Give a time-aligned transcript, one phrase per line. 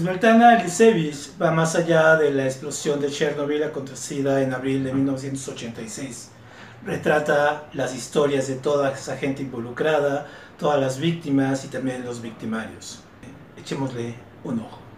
[0.00, 6.30] Smeltana Lisevich va más allá de la explosión de Chernobyl acontecida en abril de 1986.
[6.86, 10.26] Retrata las historias de toda esa gente involucrada,
[10.58, 13.00] todas las víctimas y también los victimarios.
[13.58, 14.89] Echémosle un ojo.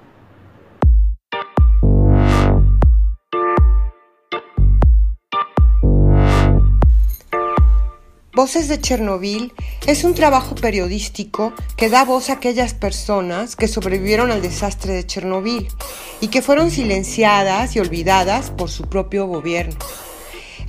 [8.34, 9.52] Voces de Chernobyl
[9.86, 15.06] es un trabajo periodístico que da voz a aquellas personas que sobrevivieron al desastre de
[15.06, 15.68] Chernobyl
[16.22, 19.76] y que fueron silenciadas y olvidadas por su propio gobierno.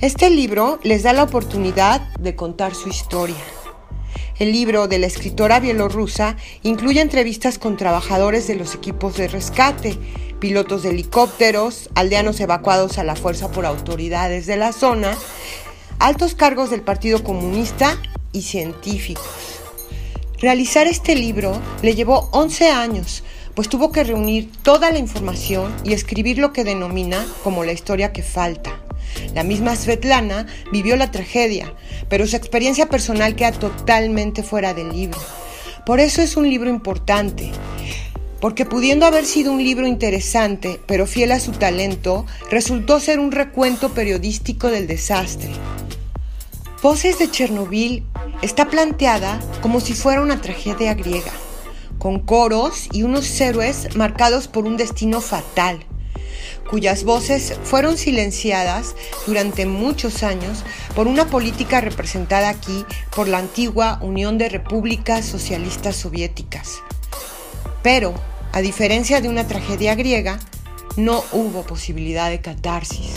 [0.02, 3.42] Este libro les da la oportunidad de contar su historia.
[4.38, 9.96] El libro de la escritora bielorrusa incluye entrevistas con trabajadores de los equipos de rescate,
[10.38, 15.16] pilotos de helicópteros, aldeanos evacuados a la fuerza por autoridades de la zona,
[15.98, 17.98] altos cargos del Partido Comunista
[18.32, 19.24] y científicos.
[20.40, 23.22] Realizar este libro le llevó 11 años,
[23.54, 28.12] pues tuvo que reunir toda la información y escribir lo que denomina como la historia
[28.12, 28.80] que falta.
[29.34, 31.72] La misma Svetlana vivió la tragedia,
[32.08, 35.20] pero su experiencia personal queda totalmente fuera del libro.
[35.86, 37.50] Por eso es un libro importante,
[38.40, 43.32] porque pudiendo haber sido un libro interesante, pero fiel a su talento, resultó ser un
[43.32, 45.50] recuento periodístico del desastre.
[46.84, 48.04] Voces de Chernobyl
[48.42, 51.32] está planteada como si fuera una tragedia griega,
[51.98, 55.82] con coros y unos héroes marcados por un destino fatal,
[56.68, 58.96] cuyas voces fueron silenciadas
[59.26, 60.62] durante muchos años
[60.94, 62.84] por una política representada aquí
[63.16, 66.82] por la antigua Unión de Repúblicas Socialistas Soviéticas.
[67.82, 68.12] Pero,
[68.52, 70.38] a diferencia de una tragedia griega,
[70.98, 73.14] no hubo posibilidad de catarsis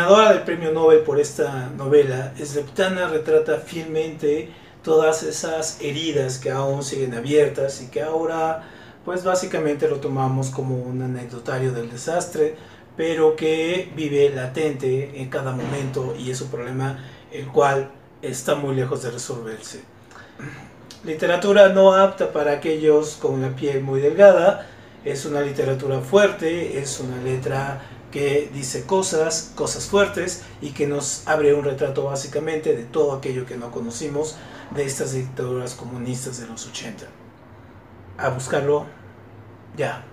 [0.00, 4.48] ganadora del premio Nobel por esta novela, Sleptana retrata fielmente
[4.82, 8.62] todas esas heridas que aún siguen abiertas y que ahora
[9.04, 12.54] pues básicamente lo tomamos como un anecdotario del desastre,
[12.96, 16.98] pero que vive latente en cada momento y es un problema
[17.30, 17.90] el cual
[18.22, 19.82] está muy lejos de resolverse.
[21.04, 24.66] Literatura no apta para aquellos con la piel muy delgada,
[25.04, 31.26] es una literatura fuerte, es una letra que dice cosas, cosas fuertes y que nos
[31.26, 34.36] abre un retrato básicamente de todo aquello que no conocimos
[34.74, 37.06] de estas dictaduras comunistas de los 80.
[38.18, 38.86] A buscarlo
[39.76, 40.04] ya.